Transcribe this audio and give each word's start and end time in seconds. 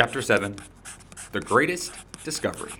Chapter 0.00 0.22
7 0.22 0.56
The 1.32 1.42
Greatest 1.42 1.92
Discovery. 2.24 2.72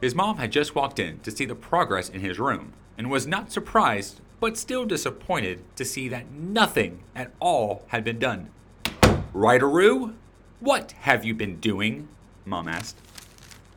His 0.00 0.14
mom 0.14 0.36
had 0.36 0.52
just 0.52 0.76
walked 0.76 1.00
in 1.00 1.18
to 1.18 1.32
see 1.32 1.44
the 1.44 1.56
progress 1.56 2.08
in 2.08 2.20
his 2.20 2.38
room 2.38 2.74
and 2.96 3.10
was 3.10 3.26
not 3.26 3.50
surprised 3.50 4.20
but 4.38 4.56
still 4.56 4.84
disappointed 4.84 5.64
to 5.74 5.84
see 5.84 6.08
that 6.10 6.30
nothing 6.30 7.00
at 7.16 7.32
all 7.40 7.82
had 7.88 8.04
been 8.04 8.20
done. 8.20 8.50
Ryder 9.32 9.68
Roo, 9.68 10.14
what 10.60 10.92
have 11.00 11.24
you 11.24 11.34
been 11.34 11.58
doing? 11.58 12.06
Mom 12.44 12.68
asked. 12.68 12.98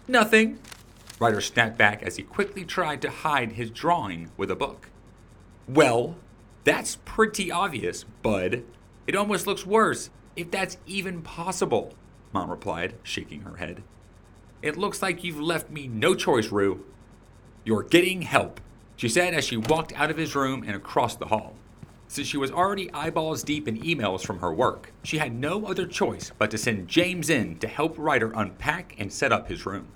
Nothing. 0.07 0.59
Ryder 1.19 1.41
snapped 1.41 1.79
back 1.79 2.03
as 2.03 2.17
he 2.17 2.21
quickly 2.21 2.63
tried 2.63 3.01
to 3.01 3.09
hide 3.09 3.53
his 3.53 3.71
drawing 3.71 4.29
with 4.37 4.51
a 4.51 4.55
book. 4.55 4.91
Well, 5.67 6.15
that's 6.63 6.99
pretty 7.05 7.51
obvious, 7.51 8.03
bud. 8.21 8.63
It 9.07 9.15
almost 9.15 9.47
looks 9.47 9.65
worse, 9.65 10.09
if 10.35 10.51
that's 10.51 10.77
even 10.85 11.21
possible, 11.21 11.93
Mom 12.33 12.51
replied, 12.51 12.95
shaking 13.03 13.41
her 13.41 13.55
head. 13.55 13.81
It 14.61 14.75
looks 14.75 15.01
like 15.01 15.23
you've 15.23 15.39
left 15.39 15.69
me 15.69 15.87
no 15.87 16.13
choice, 16.13 16.49
Roo. 16.49 16.83
You're 17.63 17.83
getting 17.83 18.23
help, 18.23 18.59
she 18.97 19.07
said 19.07 19.33
as 19.33 19.45
she 19.45 19.55
walked 19.55 19.93
out 19.93 20.11
of 20.11 20.17
his 20.17 20.35
room 20.35 20.63
and 20.67 20.75
across 20.75 21.15
the 21.15 21.27
hall. 21.27 21.55
Since 22.09 22.27
she 22.27 22.37
was 22.37 22.51
already 22.51 22.91
eyeballs 22.93 23.43
deep 23.43 23.65
in 23.65 23.79
emails 23.79 24.25
from 24.25 24.39
her 24.39 24.53
work, 24.53 24.91
she 25.03 25.19
had 25.19 25.33
no 25.33 25.65
other 25.65 25.87
choice 25.87 26.33
but 26.37 26.51
to 26.51 26.57
send 26.57 26.89
James 26.89 27.29
in 27.29 27.59
to 27.59 27.67
help 27.67 27.95
Ryder 27.97 28.33
unpack 28.35 28.93
and 28.97 29.11
set 29.11 29.31
up 29.31 29.47
his 29.47 29.65
room. 29.65 29.87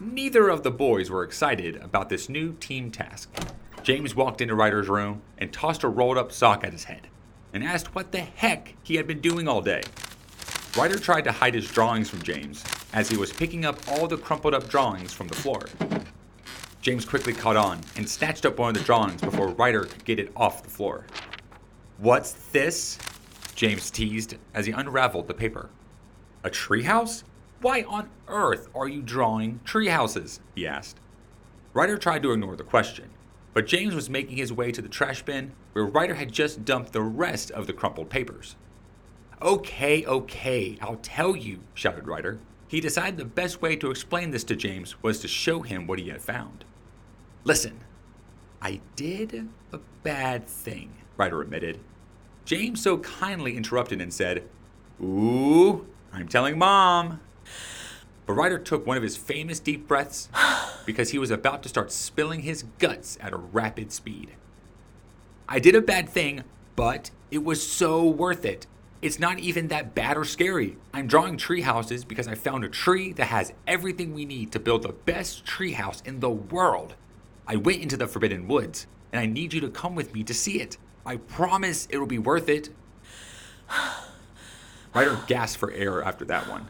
Neither 0.00 0.48
of 0.48 0.64
the 0.64 0.70
boys 0.72 1.08
were 1.08 1.22
excited 1.22 1.76
about 1.76 2.08
this 2.08 2.28
new 2.28 2.54
team 2.54 2.90
task. 2.90 3.30
James 3.84 4.16
walked 4.16 4.40
into 4.40 4.56
Ryder's 4.56 4.88
room 4.88 5.22
and 5.38 5.52
tossed 5.52 5.84
a 5.84 5.88
rolled 5.88 6.18
up 6.18 6.32
sock 6.32 6.64
at 6.64 6.72
his 6.72 6.84
head 6.84 7.08
and 7.52 7.62
asked 7.62 7.94
what 7.94 8.12
the 8.12 8.20
heck 8.20 8.74
he 8.82 8.96
had 8.96 9.06
been 9.06 9.20
doing 9.20 9.48
all 9.48 9.60
day. 9.60 9.82
Ryder 10.76 10.98
tried 10.98 11.24
to 11.24 11.32
hide 11.32 11.54
his 11.54 11.70
drawings 11.70 12.08
from 12.08 12.22
James 12.22 12.64
as 12.92 13.08
he 13.08 13.16
was 13.16 13.32
picking 13.32 13.64
up 13.64 13.78
all 13.88 14.06
the 14.06 14.16
crumpled 14.16 14.54
up 14.54 14.68
drawings 14.68 15.12
from 15.12 15.28
the 15.28 15.34
floor. 15.34 15.66
James 16.80 17.04
quickly 17.04 17.32
caught 17.32 17.56
on 17.56 17.80
and 17.96 18.08
snatched 18.08 18.46
up 18.46 18.58
one 18.58 18.70
of 18.70 18.74
the 18.74 18.84
drawings 18.84 19.20
before 19.20 19.48
Ryder 19.48 19.84
could 19.84 20.04
get 20.04 20.18
it 20.18 20.32
off 20.34 20.62
the 20.62 20.70
floor. 20.70 21.06
What's 21.98 22.32
this? 22.52 22.98
James 23.54 23.90
teased 23.90 24.36
as 24.54 24.66
he 24.66 24.72
unraveled 24.72 25.28
the 25.28 25.34
paper. 25.34 25.68
A 26.42 26.50
treehouse? 26.50 27.22
Why 27.60 27.82
on 27.82 28.08
earth 28.26 28.68
are 28.74 28.88
you 28.88 29.02
drawing 29.02 29.60
treehouses? 29.64 30.40
he 30.54 30.66
asked. 30.66 30.98
Ryder 31.74 31.98
tried 31.98 32.22
to 32.22 32.32
ignore 32.32 32.56
the 32.56 32.64
question, 32.64 33.10
but 33.54 33.66
James 33.66 33.94
was 33.94 34.10
making 34.10 34.36
his 34.36 34.52
way 34.52 34.72
to 34.72 34.82
the 34.82 34.88
trash 34.88 35.22
bin 35.22 35.52
where 35.72 35.84
Ryder 35.84 36.14
had 36.14 36.32
just 36.32 36.64
dumped 36.64 36.92
the 36.92 37.02
rest 37.02 37.50
of 37.50 37.66
the 37.66 37.72
crumpled 37.72 38.10
papers. 38.10 38.56
Okay, 39.40 40.04
okay, 40.04 40.78
I'll 40.80 40.96
tell 40.96 41.36
you, 41.36 41.60
shouted 41.74 42.06
Ryder. 42.06 42.38
He 42.68 42.80
decided 42.80 43.16
the 43.16 43.24
best 43.24 43.60
way 43.60 43.76
to 43.76 43.90
explain 43.90 44.30
this 44.30 44.44
to 44.44 44.56
James 44.56 45.02
was 45.02 45.20
to 45.20 45.28
show 45.28 45.60
him 45.60 45.86
what 45.86 45.98
he 45.98 46.08
had 46.08 46.22
found. 46.22 46.64
Listen, 47.44 47.80
I 48.60 48.80
did 48.96 49.48
a 49.72 49.80
bad 50.02 50.46
thing, 50.46 50.92
Ryder 51.16 51.42
admitted. 51.42 51.80
James 52.44 52.82
so 52.82 52.98
kindly 52.98 53.56
interrupted 53.56 54.00
and 54.00 54.12
said, 54.12 54.44
Ooh, 55.00 55.86
I'm 56.12 56.28
telling 56.28 56.58
Mom. 56.58 57.20
But 58.26 58.34
Ryder 58.34 58.58
took 58.58 58.86
one 58.86 58.96
of 58.96 59.02
his 59.02 59.16
famous 59.16 59.58
deep 59.58 59.88
breaths 59.88 60.28
because 60.86 61.10
he 61.10 61.18
was 61.18 61.30
about 61.30 61.62
to 61.64 61.68
start 61.68 61.90
spilling 61.90 62.40
his 62.40 62.64
guts 62.78 63.18
at 63.20 63.32
a 63.32 63.36
rapid 63.36 63.92
speed. 63.92 64.32
I 65.52 65.58
did 65.58 65.74
a 65.74 65.82
bad 65.82 66.08
thing, 66.08 66.44
but 66.76 67.10
it 67.30 67.44
was 67.44 67.62
so 67.62 68.06
worth 68.06 68.46
it. 68.46 68.66
It's 69.02 69.18
not 69.18 69.38
even 69.38 69.68
that 69.68 69.94
bad 69.94 70.16
or 70.16 70.24
scary. 70.24 70.78
I'm 70.94 71.06
drawing 71.06 71.36
tree 71.36 71.60
houses 71.60 72.06
because 72.06 72.26
I 72.26 72.36
found 72.36 72.64
a 72.64 72.70
tree 72.70 73.12
that 73.12 73.26
has 73.26 73.52
everything 73.66 74.14
we 74.14 74.24
need 74.24 74.50
to 74.52 74.58
build 74.58 74.82
the 74.82 74.94
best 74.94 75.44
tree 75.44 75.72
house 75.72 76.00
in 76.06 76.20
the 76.20 76.30
world. 76.30 76.94
I 77.46 77.56
went 77.56 77.82
into 77.82 77.98
the 77.98 78.06
Forbidden 78.06 78.48
Woods, 78.48 78.86
and 79.12 79.20
I 79.20 79.26
need 79.26 79.52
you 79.52 79.60
to 79.60 79.68
come 79.68 79.94
with 79.94 80.14
me 80.14 80.24
to 80.24 80.32
see 80.32 80.58
it. 80.58 80.78
I 81.04 81.18
promise 81.18 81.86
it'll 81.90 82.06
be 82.06 82.18
worth 82.18 82.48
it. 82.48 82.70
Ryder 84.94 85.18
gasped 85.26 85.60
for 85.60 85.70
air 85.72 86.02
after 86.02 86.24
that 86.24 86.48
one. 86.48 86.68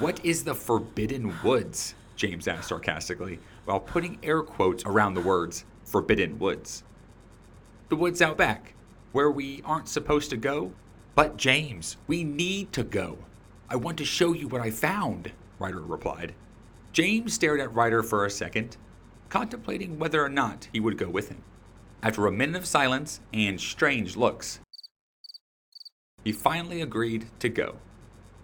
What 0.00 0.24
is 0.24 0.42
the 0.42 0.56
Forbidden 0.56 1.36
Woods? 1.44 1.94
James 2.16 2.48
asked 2.48 2.66
sarcastically, 2.66 3.38
while 3.64 3.78
putting 3.78 4.18
air 4.24 4.42
quotes 4.42 4.84
around 4.84 5.14
the 5.14 5.20
words 5.20 5.64
Forbidden 5.84 6.40
Woods. 6.40 6.82
The 7.88 7.96
woods 7.96 8.20
out 8.20 8.36
back, 8.36 8.74
where 9.12 9.30
we 9.30 9.62
aren't 9.64 9.88
supposed 9.88 10.30
to 10.30 10.36
go? 10.36 10.72
But, 11.14 11.36
James, 11.36 11.96
we 12.08 12.24
need 12.24 12.72
to 12.72 12.82
go. 12.82 13.18
I 13.70 13.76
want 13.76 13.96
to 13.98 14.04
show 14.04 14.32
you 14.32 14.48
what 14.48 14.60
I 14.60 14.70
found, 14.70 15.30
Ryder 15.60 15.80
replied. 15.80 16.34
James 16.92 17.34
stared 17.34 17.60
at 17.60 17.72
Ryder 17.72 18.02
for 18.02 18.24
a 18.24 18.30
second, 18.30 18.76
contemplating 19.28 19.98
whether 19.98 20.24
or 20.24 20.28
not 20.28 20.68
he 20.72 20.80
would 20.80 20.98
go 20.98 21.08
with 21.08 21.28
him. 21.28 21.42
After 22.02 22.26
a 22.26 22.32
minute 22.32 22.56
of 22.56 22.66
silence 22.66 23.20
and 23.32 23.60
strange 23.60 24.16
looks, 24.16 24.58
he 26.24 26.32
finally 26.32 26.82
agreed 26.82 27.26
to 27.38 27.48
go, 27.48 27.76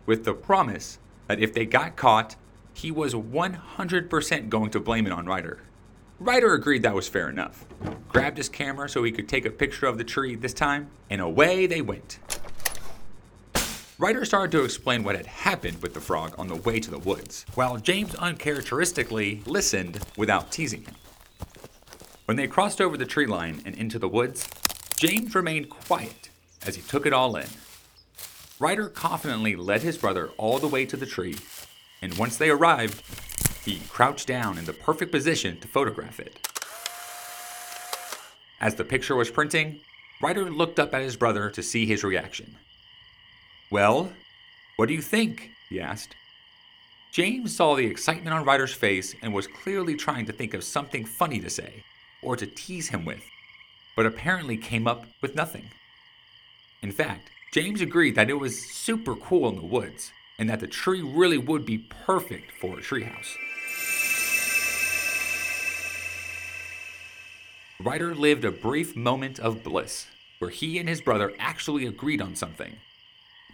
with 0.06 0.24
the 0.24 0.34
promise 0.34 1.00
that 1.26 1.40
if 1.40 1.52
they 1.52 1.66
got 1.66 1.96
caught, 1.96 2.36
he 2.74 2.92
was 2.92 3.12
100% 3.12 4.48
going 4.48 4.70
to 4.70 4.80
blame 4.80 5.06
it 5.06 5.12
on 5.12 5.26
Ryder. 5.26 5.58
Ryder 6.20 6.54
agreed 6.54 6.84
that 6.84 6.94
was 6.94 7.08
fair 7.08 7.28
enough, 7.28 7.66
grabbed 8.12 8.36
his 8.36 8.48
camera 8.48 8.88
so 8.88 9.02
he 9.02 9.12
could 9.12 9.28
take 9.28 9.46
a 9.46 9.50
picture 9.50 9.86
of 9.86 9.98
the 9.98 10.04
tree 10.04 10.34
this 10.34 10.52
time, 10.52 10.88
and 11.08 11.20
away 11.20 11.66
they 11.66 11.80
went. 11.80 12.18
Ryder 13.98 14.24
started 14.24 14.52
to 14.52 14.64
explain 14.64 15.04
what 15.04 15.16
had 15.16 15.26
happened 15.26 15.80
with 15.80 15.94
the 15.94 16.00
frog 16.00 16.34
on 16.36 16.48
the 16.48 16.56
way 16.56 16.80
to 16.80 16.90
the 16.90 16.98
woods, 16.98 17.46
while 17.54 17.76
James 17.78 18.14
uncharacteristically 18.16 19.42
listened 19.46 20.04
without 20.16 20.50
teasing 20.50 20.82
him. 20.82 20.96
When 22.24 22.36
they 22.36 22.48
crossed 22.48 22.80
over 22.80 22.96
the 22.96 23.06
tree 23.06 23.26
line 23.26 23.62
and 23.64 23.76
into 23.76 23.98
the 23.98 24.08
woods, 24.08 24.48
James 24.96 25.34
remained 25.34 25.70
quiet 25.70 26.30
as 26.66 26.76
he 26.76 26.82
took 26.82 27.06
it 27.06 27.12
all 27.12 27.36
in. 27.36 27.48
Ryder 28.58 28.88
confidently 28.88 29.56
led 29.56 29.82
his 29.82 29.98
brother 29.98 30.30
all 30.36 30.58
the 30.58 30.68
way 30.68 30.84
to 30.86 30.96
the 30.96 31.06
tree, 31.06 31.36
and 32.00 32.18
once 32.18 32.36
they 32.36 32.50
arrived, 32.50 33.02
he 33.64 33.80
crouched 33.88 34.26
down 34.26 34.58
in 34.58 34.64
the 34.64 34.72
perfect 34.72 35.12
position 35.12 35.60
to 35.60 35.68
photograph 35.68 36.18
it. 36.18 36.51
As 38.62 38.76
the 38.76 38.84
picture 38.84 39.16
was 39.16 39.28
printing, 39.28 39.80
Ryder 40.20 40.48
looked 40.48 40.78
up 40.78 40.94
at 40.94 41.02
his 41.02 41.16
brother 41.16 41.50
to 41.50 41.62
see 41.64 41.84
his 41.84 42.04
reaction. 42.04 42.54
Well, 43.72 44.12
what 44.76 44.86
do 44.86 44.94
you 44.94 45.02
think? 45.02 45.50
he 45.68 45.80
asked. 45.80 46.14
James 47.10 47.56
saw 47.56 47.74
the 47.74 47.86
excitement 47.86 48.34
on 48.34 48.44
Ryder's 48.44 48.72
face 48.72 49.16
and 49.20 49.34
was 49.34 49.48
clearly 49.48 49.96
trying 49.96 50.26
to 50.26 50.32
think 50.32 50.54
of 50.54 50.62
something 50.62 51.04
funny 51.04 51.40
to 51.40 51.50
say 51.50 51.82
or 52.22 52.36
to 52.36 52.46
tease 52.46 52.88
him 52.88 53.04
with, 53.04 53.24
but 53.96 54.06
apparently 54.06 54.56
came 54.56 54.86
up 54.86 55.06
with 55.20 55.34
nothing. 55.34 55.68
In 56.82 56.92
fact, 56.92 57.30
James 57.52 57.80
agreed 57.80 58.14
that 58.14 58.30
it 58.30 58.38
was 58.38 58.62
super 58.62 59.16
cool 59.16 59.48
in 59.48 59.56
the 59.56 59.62
woods 59.62 60.12
and 60.38 60.48
that 60.48 60.60
the 60.60 60.68
tree 60.68 61.02
really 61.02 61.36
would 61.36 61.66
be 61.66 61.78
perfect 61.78 62.52
for 62.52 62.78
a 62.78 62.82
treehouse. 62.82 63.36
Ryder 67.82 68.14
lived 68.14 68.44
a 68.44 68.50
brief 68.50 68.96
moment 68.96 69.38
of 69.40 69.62
bliss 69.62 70.06
where 70.38 70.50
he 70.50 70.78
and 70.78 70.88
his 70.88 71.00
brother 71.00 71.32
actually 71.38 71.86
agreed 71.86 72.20
on 72.20 72.34
something 72.34 72.76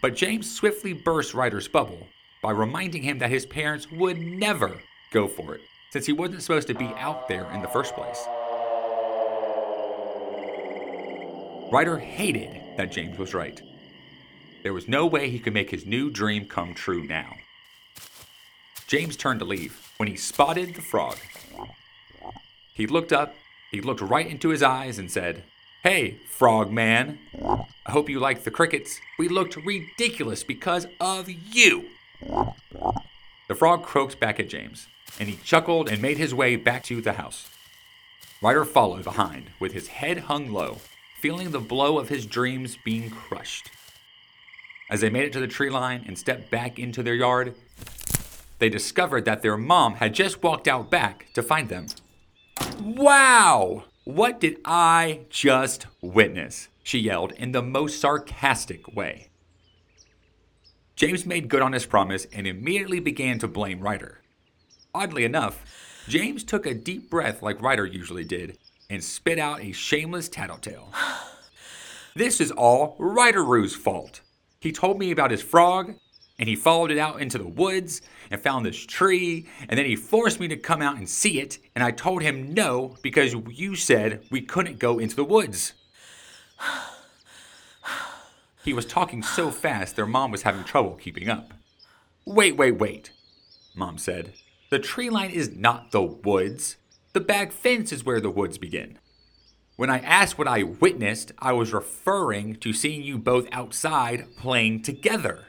but 0.00 0.14
James 0.14 0.50
swiftly 0.50 0.92
burst 0.92 1.34
Ryder's 1.34 1.68
bubble 1.68 2.06
by 2.42 2.52
reminding 2.52 3.02
him 3.02 3.18
that 3.18 3.30
his 3.30 3.46
parents 3.46 3.90
would 3.90 4.18
never 4.18 4.80
go 5.10 5.26
for 5.26 5.54
it, 5.54 5.62
since 5.90 6.06
he 6.06 6.12
wasn't 6.12 6.42
supposed 6.42 6.68
to 6.68 6.74
be 6.74 6.86
out 6.96 7.26
there 7.26 7.50
in 7.52 7.62
the 7.62 7.68
first 7.68 7.94
place. 7.94 8.24
Ryder 11.72 11.98
hated 11.98 12.62
that 12.76 12.92
James 12.92 13.18
was 13.18 13.34
right. 13.34 13.60
There 14.62 14.72
was 14.72 14.88
no 14.88 15.06
way 15.06 15.30
he 15.30 15.38
could 15.38 15.52
make 15.52 15.70
his 15.70 15.84
new 15.84 16.10
dream 16.10 16.46
come 16.46 16.74
true 16.74 17.04
now. 17.04 17.34
James 18.86 19.16
turned 19.16 19.40
to 19.40 19.44
leave 19.44 19.92
when 19.96 20.08
he 20.08 20.16
spotted 20.16 20.74
the 20.74 20.80
frog. 20.80 21.16
He 22.72 22.86
looked 22.86 23.12
up, 23.12 23.34
he 23.70 23.80
looked 23.80 24.00
right 24.00 24.26
into 24.26 24.48
his 24.48 24.62
eyes, 24.62 24.98
and 24.98 25.10
said, 25.10 25.42
Hey, 25.82 26.16
frog 26.28 26.70
man. 26.72 27.18
I 27.86 27.92
hope 27.92 28.08
you 28.08 28.18
like 28.18 28.44
the 28.44 28.50
crickets. 28.50 29.00
We 29.18 29.28
looked 29.28 29.56
ridiculous 29.56 30.42
because 30.42 30.86
of 31.00 31.28
you. 31.28 31.86
The 33.48 33.54
frog 33.54 33.82
croaked 33.82 34.18
back 34.18 34.40
at 34.40 34.48
James, 34.48 34.88
and 35.18 35.28
he 35.28 35.36
chuckled 35.44 35.88
and 35.88 36.02
made 36.02 36.18
his 36.18 36.34
way 36.34 36.56
back 36.56 36.82
to 36.84 37.00
the 37.00 37.14
house. 37.14 37.48
Ryder 38.42 38.64
followed 38.64 39.04
behind 39.04 39.50
with 39.58 39.72
his 39.72 39.88
head 39.88 40.18
hung 40.18 40.52
low, 40.52 40.78
feeling 41.20 41.50
the 41.50 41.60
blow 41.60 41.98
of 41.98 42.08
his 42.08 42.26
dreams 42.26 42.76
being 42.84 43.10
crushed. 43.10 43.70
As 44.90 45.00
they 45.00 45.10
made 45.10 45.24
it 45.24 45.32
to 45.34 45.40
the 45.40 45.46
tree 45.46 45.70
line 45.70 46.04
and 46.06 46.18
stepped 46.18 46.50
back 46.50 46.78
into 46.78 47.02
their 47.02 47.14
yard, 47.14 47.54
they 48.58 48.68
discovered 48.68 49.24
that 49.24 49.42
their 49.42 49.56
mom 49.56 49.94
had 49.94 50.14
just 50.14 50.42
walked 50.42 50.68
out 50.68 50.90
back 50.90 51.26
to 51.34 51.42
find 51.42 51.68
them. 51.68 51.86
Wow! 52.80 53.84
What 54.04 54.40
did 54.40 54.58
I 54.64 55.20
just 55.30 55.86
witness? 56.00 56.68
she 56.82 56.98
yelled 56.98 57.32
in 57.32 57.52
the 57.52 57.60
most 57.60 58.00
sarcastic 58.00 58.96
way. 58.96 59.28
James 60.96 61.26
made 61.26 61.50
good 61.50 61.60
on 61.60 61.74
his 61.74 61.84
promise 61.84 62.26
and 62.32 62.46
immediately 62.46 62.98
began 62.98 63.38
to 63.38 63.46
blame 63.46 63.80
Ryder. 63.80 64.22
Oddly 64.94 65.24
enough, 65.24 65.62
James 66.08 66.42
took 66.42 66.64
a 66.64 66.72
deep 66.72 67.10
breath 67.10 67.42
like 67.42 67.60
Ryder 67.60 67.84
usually 67.84 68.24
did 68.24 68.56
and 68.88 69.04
spit 69.04 69.38
out 69.38 69.60
a 69.62 69.72
shameless 69.72 70.30
tattletale. 70.30 70.92
this 72.16 72.40
is 72.40 72.50
all 72.50 72.96
Ryder 72.98 73.44
Roo's 73.44 73.76
fault. 73.76 74.22
He 74.60 74.72
told 74.72 74.98
me 74.98 75.10
about 75.10 75.30
his 75.30 75.42
frog, 75.42 75.94
and 76.38 76.48
he 76.48 76.56
followed 76.56 76.90
it 76.90 76.98
out 76.98 77.20
into 77.20 77.38
the 77.38 77.48
woods 77.48 78.00
and 78.30 78.40
found 78.40 78.64
this 78.64 78.84
tree, 78.84 79.46
and 79.68 79.78
then 79.78 79.86
he 79.86 79.96
forced 79.96 80.38
me 80.38 80.48
to 80.48 80.56
come 80.56 80.82
out 80.82 80.96
and 80.96 81.08
see 81.08 81.40
it, 81.40 81.58
and 81.74 81.82
I 81.82 81.90
told 81.90 82.22
him 82.22 82.54
no 82.54 82.96
because 83.02 83.34
you 83.50 83.74
said 83.74 84.24
we 84.30 84.40
couldn't 84.40 84.78
go 84.78 84.98
into 84.98 85.16
the 85.16 85.24
woods. 85.24 85.72
He 88.64 88.74
was 88.74 88.84
talking 88.84 89.22
so 89.22 89.50
fast 89.50 89.96
their 89.96 90.04
mom 90.04 90.30
was 90.30 90.42
having 90.42 90.62
trouble 90.62 90.96
keeping 90.96 91.28
up. 91.28 91.54
Wait, 92.26 92.56
wait, 92.56 92.72
wait, 92.72 93.12
Mom 93.74 93.96
said. 93.96 94.34
The 94.70 94.78
tree 94.78 95.08
line 95.08 95.30
is 95.30 95.56
not 95.56 95.92
the 95.92 96.02
woods. 96.02 96.76
The 97.14 97.20
back 97.20 97.52
fence 97.52 97.92
is 97.92 98.04
where 98.04 98.20
the 98.20 98.30
woods 98.30 98.58
begin. 98.58 98.98
When 99.76 99.88
I 99.88 100.00
asked 100.00 100.36
what 100.36 100.48
I 100.48 100.64
witnessed, 100.64 101.32
I 101.38 101.52
was 101.52 101.72
referring 101.72 102.56
to 102.56 102.74
seeing 102.74 103.02
you 103.02 103.16
both 103.16 103.48
outside 103.52 104.36
playing 104.36 104.82
together. 104.82 105.47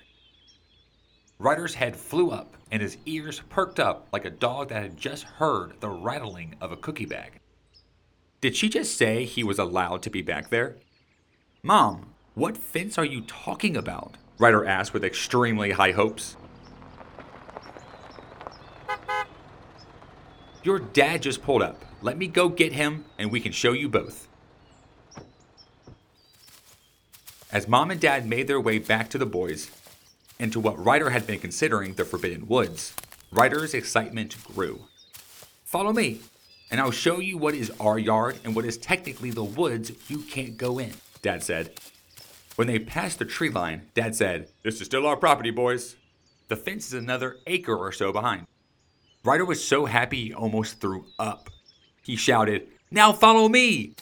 Ryder's 1.41 1.75
head 1.75 1.95
flew 1.95 2.31
up 2.31 2.57
and 2.69 2.81
his 2.81 2.97
ears 3.05 3.41
perked 3.47 3.79
up 3.79 4.09
like 4.11 4.25
a 4.25 4.29
dog 4.29 4.69
that 4.69 4.83
had 4.83 4.97
just 4.97 5.23
heard 5.23 5.79
the 5.79 5.87
rattling 5.87 6.55
of 6.59 6.73
a 6.73 6.77
cookie 6.77 7.05
bag. 7.05 7.39
Did 8.41 8.57
she 8.57 8.67
just 8.67 8.97
say 8.97 9.23
he 9.23 9.41
was 9.41 9.57
allowed 9.57 10.01
to 10.03 10.09
be 10.09 10.21
back 10.21 10.49
there? 10.49 10.75
Mom, 11.63 12.13
what 12.35 12.57
fence 12.57 12.97
are 12.97 13.05
you 13.05 13.21
talking 13.21 13.77
about? 13.77 14.15
Ryder 14.37 14.65
asked 14.65 14.93
with 14.93 15.05
extremely 15.05 15.71
high 15.71 15.91
hopes. 15.91 16.35
Your 20.63 20.79
dad 20.79 21.21
just 21.21 21.41
pulled 21.41 21.61
up. 21.61 21.85
Let 22.01 22.17
me 22.17 22.27
go 22.27 22.49
get 22.49 22.73
him 22.73 23.05
and 23.17 23.31
we 23.31 23.39
can 23.39 23.53
show 23.53 23.71
you 23.71 23.87
both. 23.87 24.27
As 27.49 27.65
mom 27.65 27.91
and 27.91 27.99
dad 27.99 28.27
made 28.27 28.47
their 28.47 28.59
way 28.59 28.77
back 28.77 29.09
to 29.11 29.17
the 29.17 29.25
boys, 29.25 29.71
into 30.39 30.59
what 30.59 30.83
Ryder 30.83 31.09
had 31.09 31.27
been 31.27 31.39
considering 31.39 31.93
the 31.93 32.05
Forbidden 32.05 32.47
Woods, 32.47 32.93
Ryder's 33.31 33.73
excitement 33.73 34.35
grew. 34.45 34.85
Follow 35.65 35.91
me, 35.91 36.21
and 36.71 36.79
I'll 36.79 36.91
show 36.91 37.19
you 37.19 37.37
what 37.37 37.53
is 37.53 37.71
our 37.79 37.99
yard 37.99 38.39
and 38.43 38.55
what 38.55 38.65
is 38.65 38.77
technically 38.77 39.31
the 39.31 39.43
woods 39.43 39.91
you 40.07 40.19
can't 40.19 40.57
go 40.57 40.79
in, 40.79 40.93
Dad 41.21 41.43
said. 41.43 41.71
When 42.55 42.67
they 42.67 42.79
passed 42.79 43.19
the 43.19 43.25
tree 43.25 43.49
line, 43.49 43.83
Dad 43.93 44.15
said, 44.15 44.47
This 44.63 44.79
is 44.79 44.87
still 44.87 45.05
our 45.05 45.17
property, 45.17 45.51
boys. 45.51 45.95
The 46.47 46.55
fence 46.55 46.87
is 46.87 46.93
another 46.93 47.37
acre 47.45 47.75
or 47.75 47.91
so 47.91 48.11
behind. 48.11 48.47
Ryder 49.23 49.45
was 49.45 49.63
so 49.63 49.85
happy 49.85 50.25
he 50.25 50.33
almost 50.33 50.79
threw 50.79 51.05
up. 51.19 51.49
He 52.01 52.15
shouted, 52.15 52.67
Now 52.89 53.11
follow 53.13 53.49
me! 53.49 53.93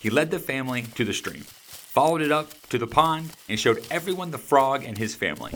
He 0.00 0.10
led 0.10 0.30
the 0.30 0.38
family 0.38 0.82
to 0.96 1.04
the 1.04 1.14
stream 1.14 1.44
followed 1.94 2.20
it 2.20 2.32
up 2.32 2.50
to 2.70 2.76
the 2.76 2.88
pond, 2.88 3.30
and 3.48 3.58
showed 3.58 3.86
everyone 3.88 4.32
the 4.32 4.36
frog 4.36 4.82
and 4.82 4.98
his 4.98 5.14
family. 5.14 5.54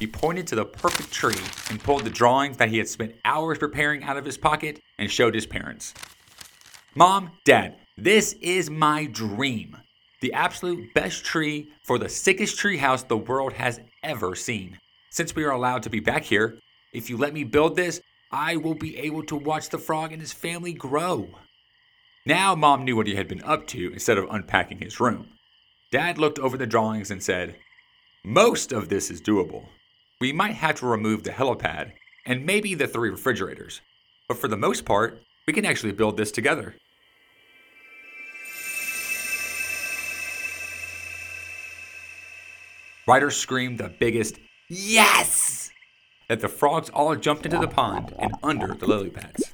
He 0.00 0.08
pointed 0.08 0.44
to 0.48 0.56
the 0.56 0.64
perfect 0.64 1.12
tree 1.12 1.38
and 1.70 1.80
pulled 1.80 2.02
the 2.02 2.10
drawings 2.10 2.56
that 2.56 2.70
he 2.70 2.78
had 2.78 2.88
spent 2.88 3.14
hours 3.24 3.58
preparing 3.58 4.02
out 4.02 4.16
of 4.16 4.24
his 4.24 4.36
pocket 4.36 4.80
and 4.98 5.08
showed 5.08 5.36
his 5.36 5.46
parents. 5.46 5.94
Mom, 6.96 7.30
Dad, 7.44 7.76
this 7.96 8.32
is 8.40 8.70
my 8.70 9.06
dream. 9.06 9.76
The 10.20 10.32
absolute 10.32 10.92
best 10.94 11.24
tree 11.24 11.68
for 11.84 11.96
the 11.96 12.08
sickest 12.08 12.58
treehouse 12.58 13.06
the 13.06 13.16
world 13.16 13.52
has 13.52 13.78
ever 14.02 14.34
seen. 14.34 14.80
Since 15.10 15.36
we 15.36 15.44
are 15.44 15.52
allowed 15.52 15.84
to 15.84 15.90
be 15.90 16.00
back 16.00 16.24
here, 16.24 16.58
if 16.92 17.08
you 17.08 17.16
let 17.16 17.32
me 17.32 17.44
build 17.44 17.76
this, 17.76 18.00
I 18.32 18.56
will 18.56 18.74
be 18.74 18.98
able 18.98 19.22
to 19.26 19.36
watch 19.36 19.68
the 19.68 19.78
frog 19.78 20.10
and 20.10 20.20
his 20.20 20.32
family 20.32 20.72
grow. 20.72 21.28
Now, 22.26 22.56
Mom 22.56 22.84
knew 22.84 22.96
what 22.96 23.06
he 23.06 23.14
had 23.14 23.28
been 23.28 23.44
up 23.44 23.68
to 23.68 23.92
instead 23.92 24.18
of 24.18 24.28
unpacking 24.28 24.78
his 24.78 24.98
room. 24.98 25.28
Dad 25.92 26.16
looked 26.16 26.38
over 26.38 26.56
the 26.56 26.66
drawings 26.66 27.10
and 27.10 27.22
said, 27.22 27.56
Most 28.24 28.72
of 28.72 28.88
this 28.88 29.10
is 29.10 29.20
doable. 29.20 29.66
We 30.22 30.32
might 30.32 30.54
have 30.54 30.76
to 30.76 30.86
remove 30.86 31.22
the 31.22 31.32
helipad 31.32 31.92
and 32.24 32.46
maybe 32.46 32.74
the 32.74 32.86
three 32.86 33.10
refrigerators, 33.10 33.82
but 34.26 34.38
for 34.38 34.48
the 34.48 34.56
most 34.56 34.86
part, 34.86 35.20
we 35.46 35.52
can 35.52 35.66
actually 35.66 35.92
build 35.92 36.16
this 36.16 36.32
together. 36.32 36.76
Ryder 43.06 43.30
screamed 43.30 43.76
the 43.76 43.90
biggest 43.90 44.38
yes 44.70 45.70
that 46.30 46.40
the 46.40 46.48
frogs 46.48 46.88
all 46.88 47.14
jumped 47.16 47.44
into 47.44 47.58
the 47.58 47.68
pond 47.68 48.14
and 48.18 48.32
under 48.42 48.68
the 48.68 48.86
lily 48.86 49.10
pads. 49.10 49.52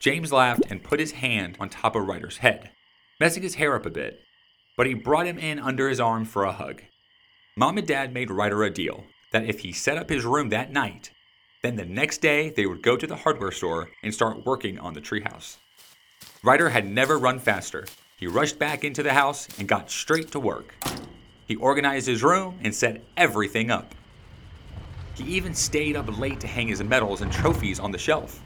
James 0.00 0.32
laughed 0.32 0.64
and 0.68 0.82
put 0.82 0.98
his 0.98 1.12
hand 1.12 1.56
on 1.60 1.68
top 1.68 1.94
of 1.94 2.08
Ryder's 2.08 2.38
head, 2.38 2.70
messing 3.20 3.44
his 3.44 3.54
hair 3.54 3.76
up 3.76 3.86
a 3.86 3.90
bit 3.90 4.20
but 4.76 4.86
he 4.86 4.94
brought 4.94 5.26
him 5.26 5.38
in 5.38 5.58
under 5.58 5.88
his 5.88 6.00
arm 6.00 6.24
for 6.24 6.44
a 6.44 6.52
hug. 6.52 6.82
Mom 7.56 7.78
and 7.78 7.86
Dad 7.86 8.12
made 8.12 8.30
Ryder 8.30 8.64
a 8.64 8.70
deal 8.70 9.04
that 9.32 9.44
if 9.44 9.60
he 9.60 9.72
set 9.72 9.96
up 9.96 10.10
his 10.10 10.24
room 10.24 10.48
that 10.48 10.72
night, 10.72 11.10
then 11.62 11.76
the 11.76 11.84
next 11.84 12.18
day 12.18 12.50
they 12.50 12.66
would 12.66 12.82
go 12.82 12.96
to 12.96 13.06
the 13.06 13.16
hardware 13.16 13.50
store 13.50 13.90
and 14.02 14.12
start 14.12 14.44
working 14.44 14.78
on 14.78 14.94
the 14.94 15.00
treehouse. 15.00 15.56
Ryder 16.42 16.68
had 16.68 16.86
never 16.86 17.18
run 17.18 17.38
faster. 17.38 17.86
He 18.16 18.26
rushed 18.26 18.58
back 18.58 18.84
into 18.84 19.02
the 19.02 19.14
house 19.14 19.48
and 19.58 19.66
got 19.66 19.90
straight 19.90 20.30
to 20.32 20.40
work. 20.40 20.74
He 21.46 21.56
organized 21.56 22.06
his 22.06 22.22
room 22.22 22.58
and 22.62 22.74
set 22.74 23.02
everything 23.16 23.70
up. 23.70 23.94
He 25.14 25.24
even 25.24 25.54
stayed 25.54 25.96
up 25.96 26.18
late 26.18 26.40
to 26.40 26.46
hang 26.46 26.68
his 26.68 26.82
medals 26.82 27.20
and 27.22 27.32
trophies 27.32 27.78
on 27.78 27.92
the 27.92 27.98
shelf. 27.98 28.42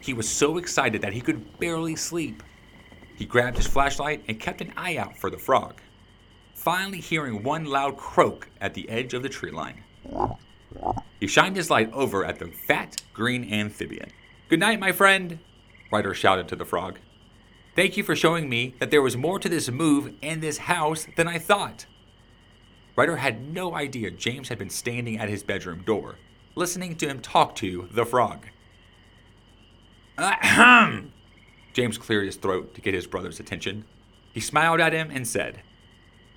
He 0.00 0.14
was 0.14 0.28
so 0.28 0.56
excited 0.56 1.02
that 1.02 1.12
he 1.12 1.20
could 1.20 1.58
barely 1.58 1.96
sleep. 1.96 2.42
He 3.20 3.26
grabbed 3.26 3.58
his 3.58 3.66
flashlight 3.66 4.24
and 4.28 4.40
kept 4.40 4.62
an 4.62 4.72
eye 4.78 4.96
out 4.96 5.14
for 5.14 5.28
the 5.28 5.36
frog, 5.36 5.82
finally 6.54 7.00
hearing 7.00 7.42
one 7.42 7.66
loud 7.66 7.98
croak 7.98 8.48
at 8.62 8.72
the 8.72 8.88
edge 8.88 9.12
of 9.12 9.22
the 9.22 9.28
tree 9.28 9.50
line. 9.50 9.84
He 11.20 11.26
shined 11.26 11.56
his 11.56 11.68
light 11.68 11.92
over 11.92 12.24
at 12.24 12.38
the 12.38 12.46
fat 12.48 13.02
green 13.12 13.52
amphibian. 13.52 14.10
Good 14.48 14.60
night, 14.60 14.80
my 14.80 14.92
friend, 14.92 15.38
Ryder 15.92 16.14
shouted 16.14 16.48
to 16.48 16.56
the 16.56 16.64
frog. 16.64 16.98
Thank 17.76 17.98
you 17.98 18.04
for 18.04 18.16
showing 18.16 18.48
me 18.48 18.74
that 18.80 18.90
there 18.90 19.02
was 19.02 19.18
more 19.18 19.38
to 19.38 19.50
this 19.50 19.70
move 19.70 20.14
and 20.22 20.42
this 20.42 20.56
house 20.56 21.06
than 21.18 21.28
I 21.28 21.38
thought. 21.38 21.84
Ryder 22.96 23.16
had 23.16 23.52
no 23.52 23.74
idea 23.74 24.10
James 24.10 24.48
had 24.48 24.56
been 24.56 24.70
standing 24.70 25.18
at 25.18 25.28
his 25.28 25.42
bedroom 25.42 25.82
door, 25.82 26.14
listening 26.54 26.96
to 26.96 27.06
him 27.06 27.20
talk 27.20 27.54
to 27.56 27.86
the 27.92 28.06
frog. 28.06 28.46
Ahem, 30.18 31.09
James 31.72 31.98
cleared 31.98 32.26
his 32.26 32.36
throat 32.36 32.74
to 32.74 32.80
get 32.80 32.94
his 32.94 33.06
brother's 33.06 33.40
attention. 33.40 33.84
He 34.32 34.40
smiled 34.40 34.80
at 34.80 34.92
him 34.92 35.10
and 35.10 35.26
said, 35.26 35.62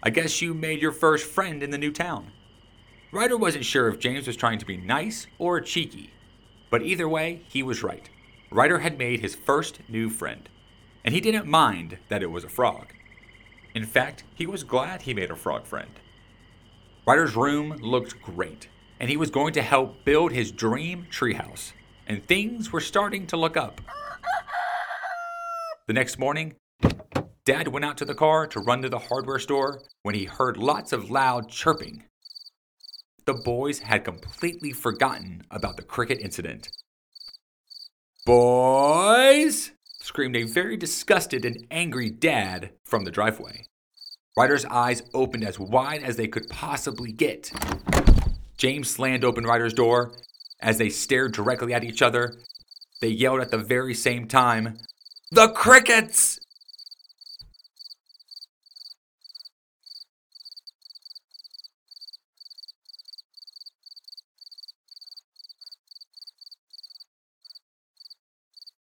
I 0.02 0.10
guess 0.10 0.42
you 0.42 0.54
made 0.54 0.82
your 0.82 0.92
first 0.92 1.26
friend 1.26 1.64
in 1.64 1.72
the 1.72 1.78
new 1.78 1.92
town. 1.92 2.32
Ryder 3.12 3.38
wasn't 3.38 3.66
sure 3.66 3.88
if 3.88 4.00
James 4.00 4.28
was 4.28 4.36
trying 4.36 4.60
to 4.60 4.66
be 4.66 4.78
nice 4.78 5.28
or 5.38 5.62
cheeky, 5.62 6.12
but 6.70 6.82
either 6.82 7.08
way, 7.08 7.42
he 7.48 7.62
was 7.64 7.84
right. 7.84 8.10
Ryder 8.52 8.80
had 8.80 8.98
made 8.98 9.20
his 9.20 9.36
first 9.36 9.80
new 9.88 10.10
friend, 10.10 10.50
and 11.04 11.14
he 11.14 11.22
didn't 11.22 11.48
mind 11.48 12.00
that 12.10 12.24
it 12.24 12.32
was 12.32 12.44
a 12.44 12.50
frog. 12.50 12.94
In 13.74 13.86
fact, 13.86 14.24
he 14.36 14.46
was 14.46 14.64
glad 14.64 15.04
he 15.04 15.14
made 15.14 15.32
a 15.32 15.36
frog 15.36 15.66
friend. 15.66 15.92
Ryder's 17.06 17.36
room 17.36 17.78
looked 17.82 18.22
great, 18.22 18.68
and 19.00 19.10
he 19.10 19.18
was 19.18 19.30
going 19.30 19.54
to 19.54 19.62
help 19.62 20.04
build 20.06 20.32
his 20.32 20.52
dream 20.52 21.08
treehouse, 21.12 21.74
and 22.08 22.26
things 22.26 22.72
were 22.72 22.82
starting 22.82 23.28
to 23.28 23.38
look 23.38 23.58
up. 23.58 23.82
The 25.86 25.94
next 25.94 26.18
morning, 26.18 26.54
Dad 27.46 27.68
went 27.68 27.84
out 27.84 27.98
to 27.98 28.06
the 28.06 28.16
car 28.16 28.48
to 28.48 28.62
run 28.62 28.82
to 28.84 28.90
the 28.90 29.00
hardware 29.00 29.40
store 29.40 29.82
when 30.04 30.16
he 30.16 30.24
heard 30.24 30.56
lots 30.56 30.94
of 30.94 31.12
loud 31.12 31.50
chirping. 31.50 32.04
The 33.26 33.34
boys 33.34 33.80
had 33.80 34.06
completely 34.06 34.72
forgotten 34.72 35.44
about 35.52 35.76
the 35.76 35.84
cricket 35.84 36.20
incident. 36.22 36.70
Boys! 38.26 39.72
screamed 40.00 40.38
a 40.38 40.44
very 40.44 40.78
disgusted 40.78 41.44
and 41.44 41.68
angry 41.70 42.10
dad 42.10 42.72
from 42.86 43.04
the 43.04 43.12
driveway. 43.12 43.66
Ryder's 44.38 44.66
eyes 44.66 45.04
opened 45.14 45.44
as 45.44 45.60
wide 45.60 46.02
as 46.02 46.16
they 46.16 46.28
could 46.28 46.50
possibly 46.50 47.12
get. 47.12 47.52
James 48.58 48.90
slammed 48.90 49.26
open 49.26 49.44
Ryder's 49.44 49.74
door. 49.74 50.14
As 50.62 50.78
they 50.78 50.90
stared 50.90 51.34
directly 51.34 51.74
at 51.74 51.84
each 51.84 52.02
other, 52.02 52.38
they 53.02 53.10
yelled 53.10 53.42
at 53.42 53.52
the 53.52 53.58
very 53.58 53.94
same 53.94 54.30
time, 54.30 54.78
the 55.34 55.50
crickets! 55.50 56.33